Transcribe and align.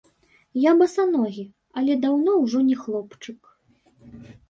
Я 0.63 0.71
басаногі, 0.79 1.45
але 1.81 1.99
даўно 2.07 2.31
ўжо 2.43 2.65
не 2.73 2.81
хлопчык. 2.83 3.57